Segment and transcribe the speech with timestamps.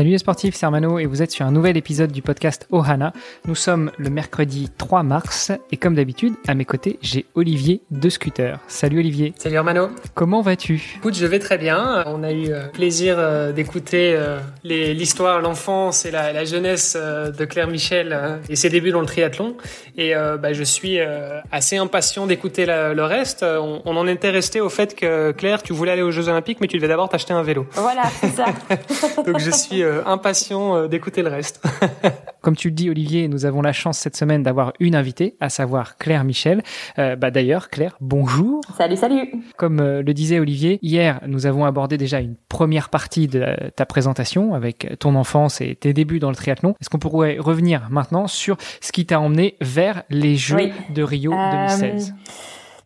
[0.00, 3.12] Salut les sportifs, c'est Armano et vous êtes sur un nouvel épisode du podcast Ohana.
[3.44, 8.08] Nous sommes le mercredi 3 mars et comme d'habitude, à mes côtés, j'ai Olivier de
[8.08, 8.58] Scooter.
[8.66, 9.34] Salut Olivier.
[9.36, 9.90] Salut Armano.
[10.14, 10.94] Comment vas-tu?
[10.96, 12.02] Écoute, je vais très bien.
[12.06, 17.68] On a eu euh, plaisir euh, d'écouter euh, l'histoire, l'enfance et la, jeunesse de Claire
[17.68, 19.54] Michel et ses débuts dans le triathlon.
[19.98, 20.98] Et bah, je suis
[21.52, 23.42] assez impatient d'écouter le reste.
[23.42, 26.58] On, on, en était resté au fait que Claire, tu voulais aller aux Jeux Olympiques,
[26.62, 27.66] mais tu devais d'abord t'acheter un vélo.
[27.72, 28.46] Voilà, c'est ça.
[29.26, 31.62] Donc je suis euh, impatient euh, d'écouter le reste.
[32.40, 35.50] Comme tu le dis, Olivier, nous avons la chance cette semaine d'avoir une invitée, à
[35.50, 36.62] savoir Claire Michel.
[36.98, 38.62] Euh, bah d'ailleurs, Claire, bonjour.
[38.78, 39.34] Salut, salut.
[39.56, 43.44] Comme le disait Olivier, hier, nous avons abordé déjà une première partie de
[43.76, 46.74] ta présentation avec ton enfance et tes débuts dans le triathlon.
[46.80, 51.32] Est-ce qu'on pourrait revenir maintenant sur ce qui t'a emmené vers les Jeux de Rio
[51.32, 52.14] 2016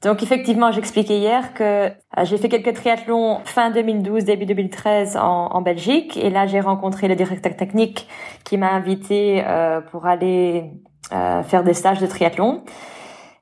[0.05, 1.91] donc effectivement, j'expliquais hier que euh,
[2.25, 6.19] j'ai fait quelques triathlons fin 2012, début 2013 en, Belgique.
[6.19, 8.07] Et là, j'ai rencontré le directeur technique
[8.45, 10.71] qui m'a invité euh, pour aller
[11.13, 12.65] euh, faire des stages de triathlon.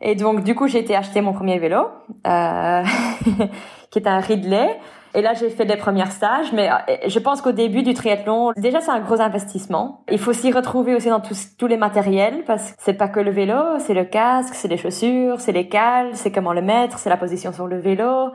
[0.00, 1.88] Et donc, du coup, j'ai été acheter mon premier vélo,
[2.24, 4.78] qui est un Ridley.
[5.14, 8.52] Et là, j'ai fait les premiers stages, mais euh, je pense qu'au début du triathlon,
[8.56, 10.04] déjà, c'est un gros investissement.
[10.10, 13.20] Il faut s'y retrouver aussi dans tous, tous les matériels, parce que c'est pas que
[13.20, 16.98] le vélo, c'est le casque, c'est les chaussures, c'est les cales, c'est comment le mettre,
[16.98, 18.30] c'est la position sur le vélo.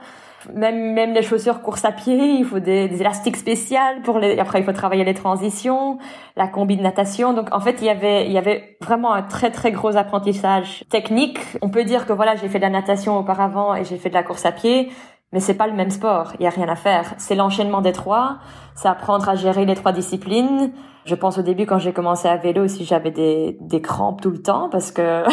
[0.53, 4.37] Même, même les chaussures course à pied, il faut des, des élastiques spéciales pour les,
[4.39, 5.97] après il faut travailler les transitions,
[6.37, 7.33] la combi de natation.
[7.33, 10.85] Donc, en fait, il y avait, il y avait vraiment un très, très gros apprentissage
[10.89, 11.39] technique.
[11.63, 14.13] On peut dire que voilà, j'ai fait de la natation auparavant et j'ai fait de
[14.13, 14.89] la course à pied
[15.33, 17.13] mais c'est pas le même sport, il y a rien à faire.
[17.17, 18.39] C'est l'enchaînement des trois,
[18.75, 20.71] c'est apprendre à gérer les trois disciplines.
[21.05, 24.29] Je pense au début quand j'ai commencé à vélo aussi j'avais des, des crampes tout
[24.29, 25.23] le temps parce que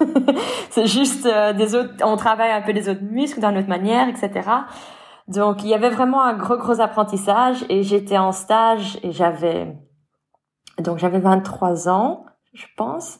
[0.70, 4.08] c'est juste euh, des autres, on travaille un peu les autres muscles d'une autre manière,
[4.08, 4.48] etc.
[5.28, 9.76] Donc il y avait vraiment un gros gros apprentissage et j'étais en stage et j'avais
[10.80, 13.18] donc j'avais 23 ans, je pense,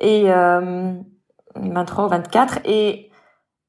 [0.00, 0.94] et euh,
[1.56, 3.10] 23 ou 24 et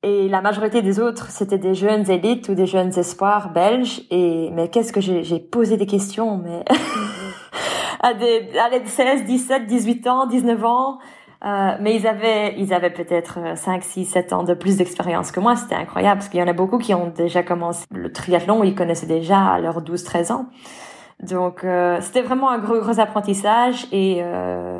[0.05, 4.03] et la majorité des autres, c'était des jeunes élites ou des jeunes espoirs belges.
[4.11, 6.63] Et mais qu'est-ce que j'ai posé des questions, mais
[8.01, 10.99] à des à 16, 17, 18 ans, 19 ans.
[11.43, 15.39] Euh, mais ils avaient, ils avaient peut-être 5, 6, 7 ans de plus d'expérience que
[15.39, 15.55] moi.
[15.55, 18.75] C'était incroyable parce qu'il y en a beaucoup qui ont déjà commencé le triathlon, ils
[18.75, 20.45] connaissaient déjà à leurs 12, 13 ans.
[21.23, 24.79] Donc, euh, c'était vraiment un gros, gros apprentissage et euh,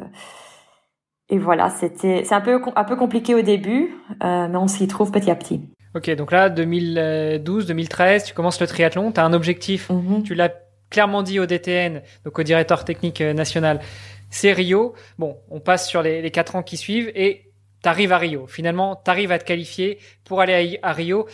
[1.30, 4.88] et voilà, c'était c'est un peu un peu compliqué au début, euh, mais on s'y
[4.88, 5.62] trouve petit à petit.
[5.96, 10.24] Ok, donc là 2012, 2013, tu commences le triathlon, tu as un objectif, mhm.
[10.24, 10.52] tu l'as
[10.90, 13.80] clairement dit au DTN, donc au directeur technique euh, national,
[14.30, 14.94] c'est Rio.
[15.18, 18.46] Bon, on passe sur les, les quatre ans qui suivent et tu arrives à Rio.
[18.46, 21.28] Finalement, tu arrives à te qualifier pour aller à Rio.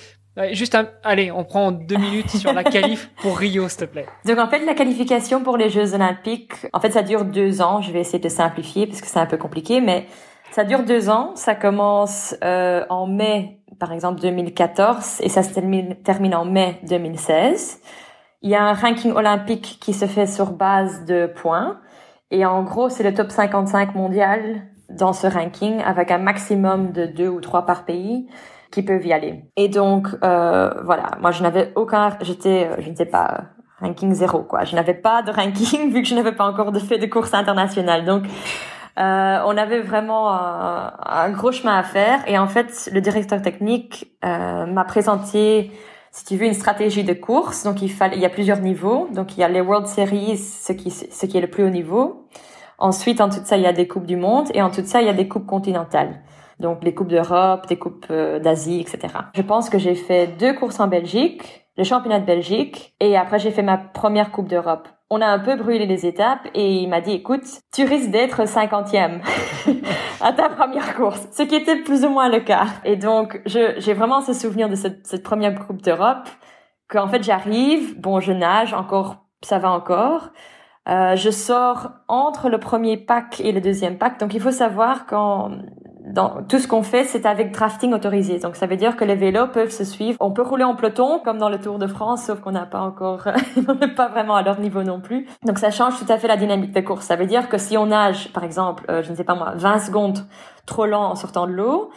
[0.51, 0.87] Juste, un...
[1.03, 4.05] allez, on prend deux minutes sur la qualif pour Rio, s'il te plaît.
[4.25, 7.81] Donc en fait, la qualification pour les Jeux Olympiques, en fait, ça dure deux ans.
[7.81, 10.07] Je vais essayer de simplifier parce que c'est un peu compliqué, mais
[10.51, 11.31] ça dure deux ans.
[11.35, 17.81] Ça commence euh, en mai, par exemple 2014, et ça se termine, en mai 2016.
[18.41, 21.79] Il y a un ranking olympique qui se fait sur base de points,
[22.31, 27.05] et en gros, c'est le top 55 mondial dans ce ranking avec un maximum de
[27.05, 28.27] deux ou trois par pays
[28.71, 29.43] qui peuvent y aller.
[29.57, 33.45] Et donc euh, voilà, moi je n'avais aucun, j'étais, euh, je ne sais pas,
[33.81, 34.63] ranking zéro quoi.
[34.63, 37.33] Je n'avais pas de ranking vu que je n'avais pas encore de fait de course
[37.33, 38.05] internationale.
[38.05, 38.23] Donc
[38.99, 42.19] euh, on avait vraiment un, un, gros chemin à faire.
[42.27, 45.71] Et en fait, le directeur technique euh, m'a présenté,
[46.11, 47.63] si tu veux, une stratégie de course.
[47.63, 49.07] Donc il fallait, il y a plusieurs niveaux.
[49.13, 51.69] Donc il y a les World Series, ce qui, ce qui est le plus haut
[51.69, 52.27] niveau.
[52.77, 55.01] Ensuite, en tout ça, il y a des coupes du monde et en tout ça,
[55.01, 56.21] il y a des coupes continentales
[56.61, 59.13] donc les coupes d'Europe, des coupes euh, d'Asie, etc.
[59.35, 63.39] Je pense que j'ai fait deux courses en Belgique, le championnat de Belgique, et après
[63.39, 64.87] j'ai fait ma première coupe d'Europe.
[65.09, 67.43] On a un peu brûlé les étapes et il m'a dit, écoute,
[67.73, 69.21] tu risques d'être cinquantième
[70.21, 72.67] à ta première course, ce qui était plus ou moins le cas.
[72.85, 76.29] Et donc, j'ai vraiment ce souvenir de cette, cette première coupe d'Europe,
[76.87, 80.29] qu'en fait j'arrive, bon, je nage encore, ça va encore.
[80.89, 84.19] Euh, je sors entre le premier pack et le deuxième pack.
[84.19, 85.51] Donc il faut savoir quand
[86.05, 88.39] dans tout ce qu'on fait, c'est avec drafting autorisé.
[88.39, 90.17] Donc ça veut dire que les vélos peuvent se suivre.
[90.19, 92.81] On peut rouler en peloton comme dans le Tour de France, sauf qu'on n'a pas
[92.81, 93.27] encore,
[93.67, 95.27] on n'est pas vraiment à leur niveau non plus.
[95.45, 97.05] Donc ça change tout à fait la dynamique de course.
[97.05, 99.53] Ça veut dire que si on nage, par exemple, euh, je ne sais pas moi,
[99.55, 100.19] 20 secondes
[100.65, 101.91] trop lent en sortant de l'eau,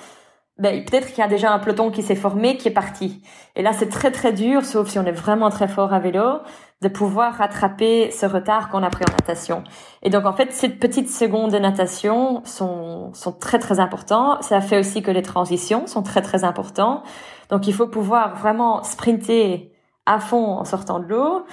[0.59, 3.23] ben, peut-être qu'il y a déjà un peloton qui s'est formé, qui est parti.
[3.57, 6.39] Et là, c'est très très dur, sauf si on est vraiment très fort à vélo,
[6.81, 9.65] de pouvoir rattraper ce retard qu'on a pris en natation.
[10.03, 14.41] Et donc, en fait, ces petites secondes de natation sont, sont très très importants.
[14.43, 17.03] Ça fait aussi que les transitions sont très très importants.
[17.51, 19.73] Donc, il faut pouvoir vraiment sprinter
[20.07, 21.45] à fond en sortant de l'eau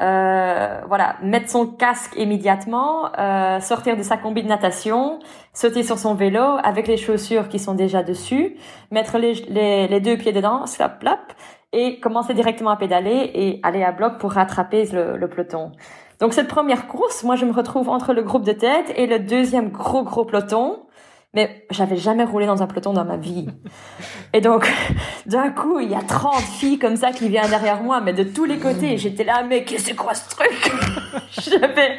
[0.00, 5.20] euh, voilà, mettre son casque immédiatement, euh, sortir de sa combi de natation,
[5.52, 8.56] sauter sur son vélo avec les chaussures qui sont déjà dessus,
[8.90, 9.34] mettre les,
[9.86, 11.04] les, deux pieds dedans, slap,
[11.72, 15.70] et commencer directement à pédaler et aller à bloc pour rattraper le, le peloton.
[16.20, 19.20] Donc cette première course, moi je me retrouve entre le groupe de tête et le
[19.20, 20.80] deuxième gros gros peloton.
[21.34, 23.48] Mais j'avais jamais roulé dans un peloton dans ma vie.
[24.32, 24.72] Et donc,
[25.26, 28.22] d'un coup, il y a 30 filles comme ça qui viennent derrière moi, mais de
[28.22, 28.96] tous les côtés.
[28.98, 30.72] J'étais là, mais c'est quoi ce truc?
[31.30, 31.98] J'avais,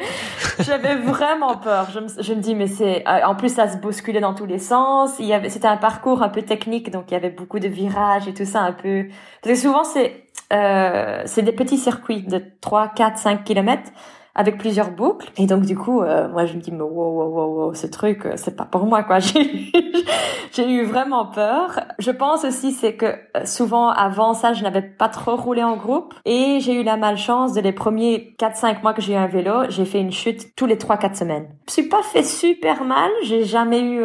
[0.60, 1.88] j'avais vraiment peur.
[1.90, 4.46] Je me, je me dis, mais c'est, euh, en plus, ça se bousculait dans tous
[4.46, 5.14] les sens.
[5.18, 7.68] Il y avait, c'était un parcours un peu technique, donc il y avait beaucoup de
[7.68, 9.06] virages et tout ça un peu.
[9.42, 13.90] Parce que souvent, c'est, euh, c'est des petits circuits de 3, 4, 5 kilomètres
[14.36, 15.30] avec plusieurs boucles.
[15.38, 17.86] Et donc du coup, euh, moi je me dis mais wow wow wow, wow ce
[17.86, 19.18] truc, euh, c'est pas pour moi quoi.
[20.52, 21.80] J'ai eu vraiment peur.
[21.98, 25.76] Je pense aussi c'est que euh, souvent avant ça, je n'avais pas trop roulé en
[25.76, 29.26] groupe et j'ai eu la malchance de les premiers 4-5 mois que j'ai eu un
[29.26, 31.48] vélo, j'ai fait une chute tous les 3-4 semaines.
[31.66, 34.04] Je suis pas fait super mal, j'ai jamais eu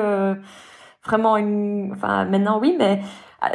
[1.05, 3.01] vraiment une enfin maintenant oui mais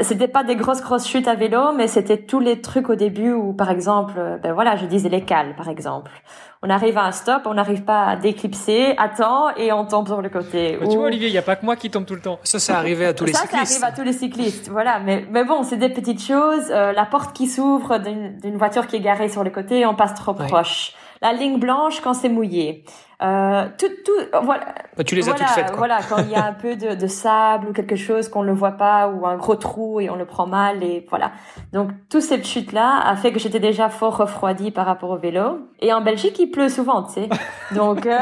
[0.01, 3.33] c'était pas des grosses grosses chutes à vélo mais c'était tous les trucs au début
[3.33, 6.11] où par exemple ben voilà je disais les cales par exemple
[6.63, 10.23] on arrive à un stop, on n'arrive pas à déclipser, attends, et on tombe sur
[10.23, 10.79] le côté.
[10.81, 12.39] Tu vois, Olivier, il n'y a pas que moi qui tombe tout le temps.
[12.43, 13.53] Ça, c'est arrivé à tous les cyclistes.
[13.53, 14.99] Ça, ça arrive à tous les cyclistes, voilà.
[14.99, 16.71] Mais, mais bon, c'est des petites choses.
[16.71, 20.15] Euh, la porte qui s'ouvre d'une voiture qui est garée sur le côté, on passe
[20.15, 20.95] trop proche.
[21.27, 22.85] La ligne blanche quand c'est mouillé.
[23.21, 24.13] Euh, tout, tout,
[24.45, 24.77] voilà.
[24.97, 25.67] Bah, tu les as toutes faites.
[25.71, 25.79] Quoi.
[25.79, 28.53] Voilà, quand il y a un peu de, de sable ou quelque chose qu'on ne
[28.53, 31.33] voit pas ou un gros trou et on le prend mal et voilà.
[31.73, 35.67] Donc, toutes ces chutes-là a fait que j'étais déjà fort refroidie par rapport au vélo.
[35.81, 37.29] Et en Belgique, il pleut souvent, tu sais.
[37.75, 38.21] Donc, euh...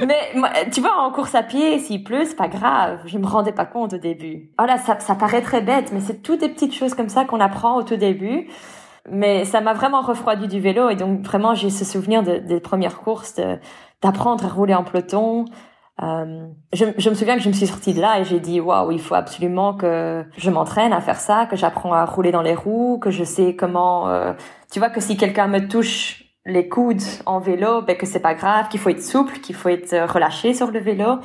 [0.06, 0.32] mais
[0.72, 3.00] tu vois, en course à pied, s'il pleut, c'est pas grave.
[3.04, 4.48] Je me rendais pas compte au début.
[4.58, 7.40] Voilà, ça, ça paraît très bête, mais c'est toutes des petites choses comme ça qu'on
[7.40, 8.48] apprend au tout début
[9.10, 12.60] mais ça m'a vraiment refroidi du vélo et donc vraiment j'ai ce souvenir de, des
[12.60, 13.40] premières courses
[14.02, 15.44] d'apprendre à rouler en peloton.
[16.02, 18.90] Euh, je, me souviens que je me suis sortie de là et j'ai dit waouh
[18.90, 22.54] il faut absolument que je m'entraîne à faire ça, que j'apprends à rouler dans les
[22.54, 24.08] roues, que je sais comment.
[24.08, 24.32] Euh,
[24.70, 28.34] tu vois que si quelqu'un me touche les coudes en vélo, ben que c'est pas
[28.34, 31.18] grave, qu'il faut être souple, qu'il faut être relâché sur le vélo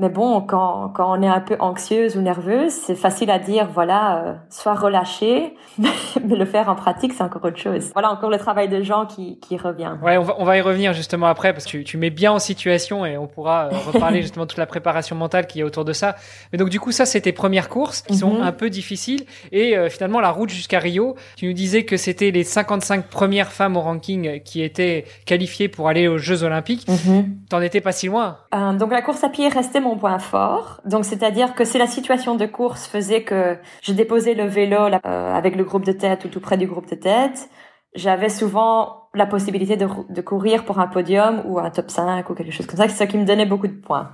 [0.00, 3.68] mais bon, quand, quand on est un peu anxieuse ou nerveuse, c'est facile à dire,
[3.72, 7.90] voilà, euh, sois relâché, mais le faire en pratique, c'est encore autre chose.
[7.92, 9.92] Voilà encore le travail de gens qui, qui revient.
[10.02, 12.32] Ouais, on va, on va y revenir justement après, parce que tu, tu mets bien
[12.32, 15.64] en situation et on pourra euh, reparler justement de toute la préparation mentale qui est
[15.64, 16.16] autour de ça.
[16.52, 18.42] Mais donc du coup, ça, c'est tes premières courses qui sont mhm.
[18.42, 19.24] un peu difficiles.
[19.52, 23.52] Et euh, finalement, la route jusqu'à Rio, tu nous disais que c'était les 55 premières
[23.52, 26.88] femmes au ranking qui étaient qualifiées pour aller aux Jeux Olympiques.
[26.88, 27.36] Mhm.
[27.50, 28.38] T'en étais pas si loin.
[28.54, 30.80] Euh, donc la course à pied restait mon point fort.
[30.84, 35.34] Donc, c'est-à-dire que si la situation de course faisait que je déposais le vélo euh,
[35.34, 37.48] avec le groupe de tête ou tout près du groupe de tête,
[37.94, 42.52] j'avais souvent la possibilité de, courir pour un podium ou un top 5 ou quelque
[42.52, 44.10] chose comme ça, ça qui me donnait beaucoup de points.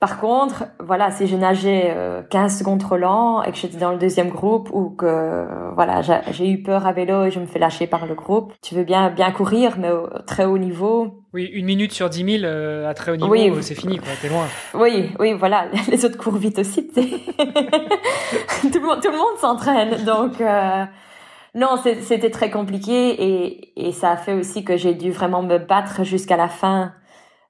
[0.00, 1.92] Par contre, voilà, si je nageais
[2.30, 6.02] 15 euh, secondes trop lent et que j'étais dans le deuxième groupe ou que voilà,
[6.02, 8.84] j'ai eu peur à vélo et je me fais lâcher par le groupe, tu veux
[8.84, 11.24] bien bien courir mais au très haut niveau.
[11.34, 13.52] Oui, une minute sur 10 000 euh, à très haut niveau, oui.
[13.60, 14.46] c'est fini, quoi, t'es loin.
[14.74, 16.86] Oui, oui, voilà, les autres courent vite aussi.
[16.92, 20.40] tout le monde, tout le monde s'entraîne, donc.
[20.40, 20.84] Euh...
[21.54, 25.58] Non, c'était très compliqué et, et ça a fait aussi que j'ai dû vraiment me
[25.58, 26.92] battre jusqu'à la fin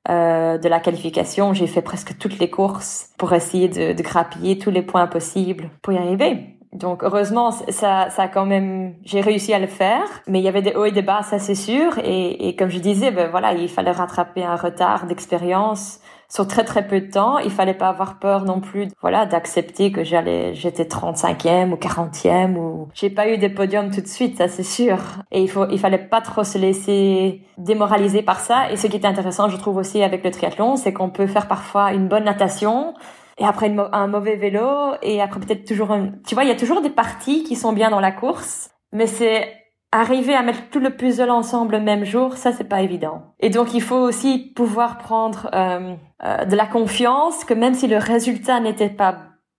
[0.09, 1.55] euh, de la qualification.
[1.55, 5.71] J'ai fait presque toutes les courses pour essayer de, de grappiller tous les points possibles
[5.83, 6.58] pour y arriver.
[6.73, 10.63] Donc heureusement, ça, ça quand même, j'ai réussi à le faire, mais il y avait
[10.63, 11.99] des hauts et des bas, ça c'est sûr.
[11.99, 16.65] Et, et comme je disais, ben voilà, il fallait rattraper un retard d'expérience sur très
[16.65, 17.39] très peu de temps.
[17.39, 22.57] Il fallait pas avoir peur non plus, voilà, d'accepter que j'allais, j'étais 35e ou 40e
[22.57, 24.99] ou j'ai pas eu des podiums tout de suite, ça c'est sûr.
[25.33, 28.71] Et il faut, il fallait pas trop se laisser démoraliser par ça.
[28.71, 31.49] Et ce qui est intéressant, je trouve aussi avec le triathlon, c'est qu'on peut faire
[31.49, 32.95] parfois une bonne natation
[33.39, 36.11] et après un mauvais vélo et après peut-être toujours un...
[36.27, 39.07] tu vois il y a toujours des parties qui sont bien dans la course mais
[39.07, 39.55] c'est
[39.93, 43.35] arriver à mettre tout le puzzle ensemble le même jour, ça c'est pas évident.
[43.41, 47.87] Et donc il faut aussi pouvoir prendre euh, euh, de la confiance que même si
[47.87, 49.17] le résultat n'était pas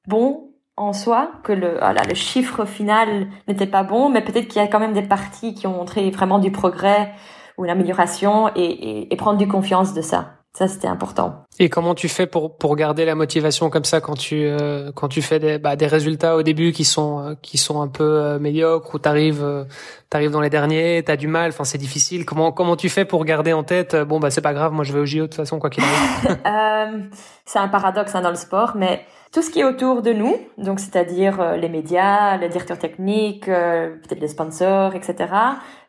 [0.07, 4.62] bon en soi, que le voilà, le chiffre final n'était pas bon, mais peut-être qu'il
[4.62, 7.12] y a quand même des parties qui ont montré vraiment du progrès
[7.57, 10.38] ou une amélioration et, et, et prendre du confiance de ça.
[10.53, 11.46] Ça, c'était important.
[11.60, 15.08] Et comment tu fais pour pour garder la motivation comme ça quand tu euh, quand
[15.08, 18.03] tu fais des bah, des résultats au début qui sont euh, qui sont un peu
[18.03, 19.65] euh, médiocres ou t'arrives euh,
[20.10, 22.25] t'arrives dans les derniers, t'as du mal, enfin c'est difficile.
[22.25, 24.91] Comment comment tu fais pour garder en tête bon bah c'est pas grave, moi je
[24.91, 26.39] vais au JO de toute façon quoi qu'il arrive.
[27.46, 30.36] c'est un paradoxe hein, dans le sport, mais tout ce qui est autour de nous,
[30.57, 35.27] donc c'est-à-dire les médias, les directeurs techniques, peut-être les sponsors, etc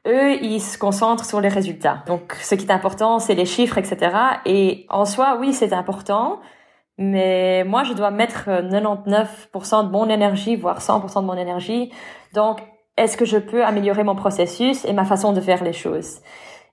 [0.06, 2.02] eux, ils se concentrent sur les résultats.
[2.06, 4.16] Donc, ce qui est important, c'est les chiffres, etc.
[4.46, 6.40] Et en soi, oui, c'est important.
[6.98, 11.90] Mais moi, je dois mettre 99% de mon énergie, voire 100% de mon énergie.
[12.34, 12.60] Donc,
[12.96, 16.20] est-ce que je peux améliorer mon processus et ma façon de faire les choses?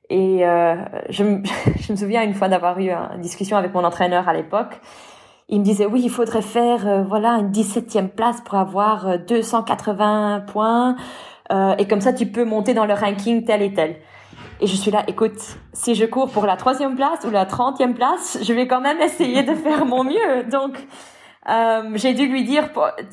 [0.09, 0.75] Et euh,
[1.09, 1.43] je, me
[1.95, 4.79] souviens une fois d'avoir eu une discussion avec mon entraîneur à l'époque.
[5.49, 10.35] Il me disait oui, il faudrait faire euh, voilà une 17e place pour avoir 280
[10.35, 10.97] euh, points.
[11.53, 13.95] Euh, et comme ça, tu peux monter dans le ranking tel et tel.
[14.59, 15.39] Et je suis là, écoute,
[15.71, 18.99] si je cours pour la troisième place ou la trentième place, je vais quand même
[18.99, 20.43] essayer de faire mon mieux.
[20.51, 20.85] Donc,
[21.49, 22.69] euh, j'ai dû lui dire,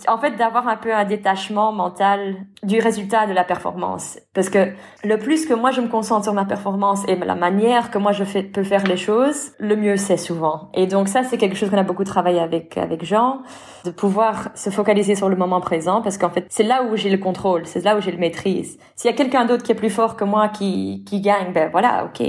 [0.08, 4.18] en fait, d'avoir un peu un détachement mental du résultat de la performance.
[4.34, 4.72] Parce que
[5.04, 8.12] le plus que moi je me concentre sur ma performance et la manière que moi
[8.12, 10.70] je peux faire les choses, le mieux c'est souvent.
[10.74, 13.42] Et donc ça, c'est quelque chose qu'on a beaucoup travaillé avec avec Jean,
[13.84, 17.10] de pouvoir se focaliser sur le moment présent, parce qu'en fait, c'est là où j'ai
[17.10, 18.78] le contrôle, c'est là où j'ai le maîtrise.
[18.96, 21.70] S'il y a quelqu'un d'autre qui est plus fort que moi qui qui gagne, ben
[21.70, 22.26] voilà, ok.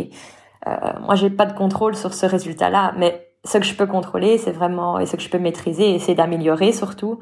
[0.67, 4.37] Euh, moi, j'ai pas de contrôle sur ce résultat-là, mais ce que je peux contrôler,
[4.37, 7.19] c'est vraiment, et ce que je peux maîtriser, et c'est d'améliorer surtout,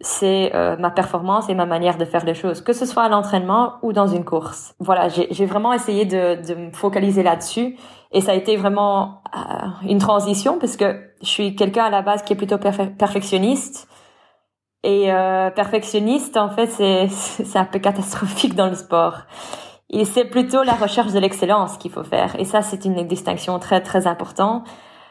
[0.00, 3.08] c'est euh, ma performance et ma manière de faire les choses, que ce soit à
[3.08, 4.74] l'entraînement ou dans une course.
[4.80, 7.76] Voilà, j'ai vraiment essayé de, de me focaliser là-dessus,
[8.10, 12.02] et ça a été vraiment euh, une transition parce que je suis quelqu'un à la
[12.02, 13.88] base qui est plutôt perfectionniste.
[14.84, 19.18] Et euh, perfectionniste, en fait, c'est c'est un peu catastrophique dans le sport.
[19.90, 22.34] Et c'est plutôt la recherche de l'excellence qu'il faut faire.
[22.40, 24.66] Et ça, c'est une distinction très très importante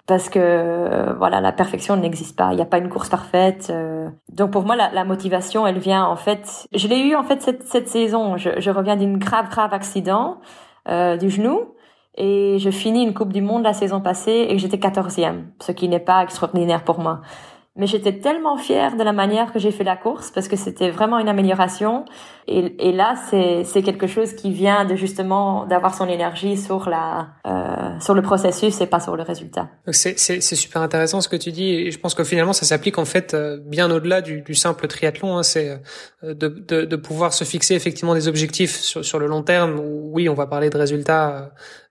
[0.07, 2.51] parce que euh, voilà la perfection n'existe pas.
[2.51, 4.09] Il n'y a pas une course parfaite euh.
[4.29, 7.41] donc pour moi la, la, motivation elle vient en fait je l'ai eu en fait
[7.41, 8.37] cette, cette saison.
[8.37, 10.39] Je, je reviens d'une grave grave accident
[10.89, 11.75] euh, du genou
[12.15, 15.87] et je finis une coupe du monde la saison passée et j'étais quatorzième ce qui
[15.87, 17.21] n'est pas extraordinaire pour moi
[17.77, 20.89] mais j'étais tellement fière de la manière que j'ai fait la course parce que c'était
[20.89, 22.03] vraiment une amélioration.
[22.47, 27.29] Et, et là, c'est quelque chose qui vient de justement d'avoir son énergie sur la
[27.47, 29.69] euh, sur le processus et pas sur le résultat.
[29.87, 33.05] C'est super intéressant ce que tu dis et je pense que finalement ça s'applique en
[33.05, 35.37] fait euh, bien au-delà du, du, simple triathlon.
[35.37, 35.79] Hein, c'est
[36.23, 39.79] euh, de, de, de, pouvoir se fixer effectivement des objectifs sur, sur le long terme.
[39.79, 41.37] Où, oui, on va parler de résultats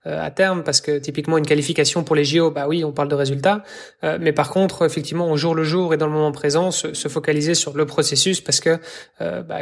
[0.05, 3.15] à terme parce que typiquement une qualification pour les JO, bah oui, on parle de
[3.15, 3.63] résultats,
[4.03, 6.93] euh, mais par contre effectivement au jour le jour et dans le moment présent, se,
[6.93, 8.79] se focaliser sur le processus parce que
[9.21, 9.59] euh, bah,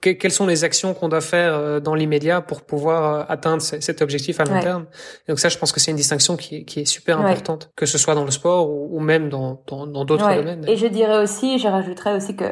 [0.00, 4.44] quelles sont les actions qu'on doit faire dans l'immédiat pour pouvoir atteindre cet objectif à
[4.44, 4.86] long terme.
[5.26, 7.86] donc ça, je pense que c'est une distinction qui est, qui est super importante, que
[7.86, 10.64] ce soit dans le sport ou, même dans d'autres dans, domaines.
[10.68, 12.44] Et je dirais aussi, je rajouterais aussi que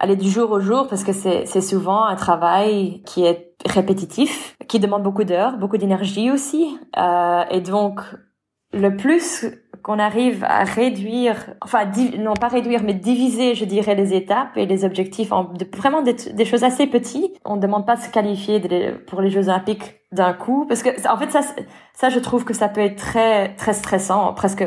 [0.00, 4.80] aller du jour au jour parce que c'est souvent un travail qui est répétitif, qui
[4.80, 6.76] demande beaucoup d'heures, beaucoup d'énergie aussi.
[6.96, 8.00] Euh, et donc,
[8.72, 9.46] le plus
[9.82, 11.84] qu'on arrive à réduire, enfin
[12.18, 16.44] non pas réduire, mais diviser, je dirais, les étapes et les objectifs en vraiment des,
[16.44, 17.38] choses assez petites.
[17.44, 18.60] On ne demande pas de se qualifier
[19.06, 21.40] pour les Jeux Olympiques d'un coup, parce que en fait ça,
[21.94, 24.64] ça je trouve que ça peut être très très stressant, presque.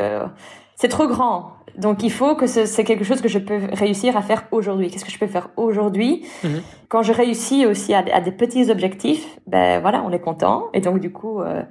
[0.76, 1.52] C'est trop grand.
[1.78, 4.90] Donc il faut que c'est quelque chose que je peux réussir à faire aujourd'hui.
[4.90, 6.62] Qu'est-ce que je peux faire aujourd'hui mhm.
[6.88, 10.68] Quand je réussis aussi à, à, des petits objectifs, ben voilà, on est content.
[10.72, 11.62] Et donc du coup, euh,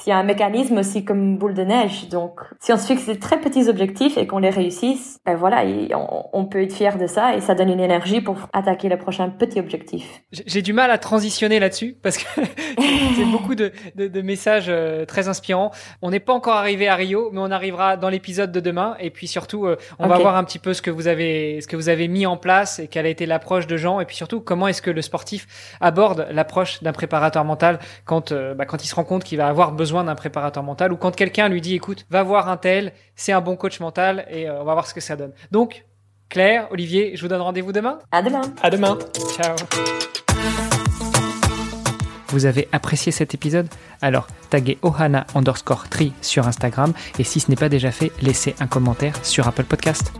[0.00, 2.08] s'il y a un mécanisme aussi comme boule de neige.
[2.08, 5.62] Donc, si on se fixe des très petits objectifs et qu'on les réussisse, ben voilà,
[6.32, 9.28] on, peut être fier de ça et ça donne une énergie pour attaquer le prochain
[9.28, 10.22] petit objectif.
[10.32, 12.24] J'ai du mal à transitionner là-dessus parce que
[13.16, 15.70] c'est beaucoup de, de, de, messages euh, très inspirants.
[16.00, 18.96] On n'est pas encore arrivé à Rio, mais on arrivera dans l'épisode de demain.
[19.00, 21.66] Et puis surtout, euh, on va voir un petit peu ce que vous avez, ce
[21.66, 24.00] que vous avez mis en place et quelle a été l'approche de Jean.
[24.00, 28.54] Et puis surtout, comment est-ce que le sportif aborde l'approche d'un préparateur mental quand, euh,
[28.54, 31.14] bah, quand il se rend compte qu'il va avoir besoin d'un préparateur mental ou quand
[31.16, 34.60] quelqu'un lui dit écoute, va voir un tel, c'est un bon coach mental et euh,
[34.60, 35.32] on va voir ce que ça donne.
[35.50, 35.84] Donc,
[36.28, 37.98] Claire, Olivier, je vous donne rendez-vous demain.
[38.12, 38.42] À demain.
[38.62, 38.96] À demain.
[39.34, 39.56] Ciao.
[42.28, 43.66] Vous avez apprécié cet épisode?
[44.00, 48.54] Alors, taguez ohana underscore tri sur Instagram et si ce n'est pas déjà fait, laissez
[48.60, 50.12] un commentaire sur Apple Podcast.